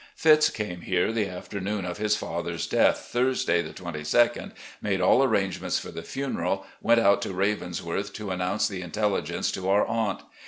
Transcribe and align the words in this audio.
Fitz. 0.15 0.49
came 0.49 0.81
here 0.81 1.11
the 1.11 1.27
afternoon 1.29 1.85
of 1.85 1.99
his 1.99 2.15
father's 2.15 2.65
death, 2.65 3.09
Thurs 3.11 3.45
day, 3.45 3.61
2 3.61 3.71
2d, 3.83 4.51
made 4.81 4.99
all 4.99 5.21
arrangements 5.23 5.77
for 5.77 5.91
the 5.91 6.01
funeral, 6.01 6.65
went 6.81 6.99
out 6.99 7.21
to' 7.21 7.33
Ravensworth' 7.35 8.11
to 8.13 8.31
announce 8.31 8.67
the 8.67 8.81
intelligence 8.81 9.51
to 9.51 9.69
our 9.69 9.85
aunt. 9.85 10.21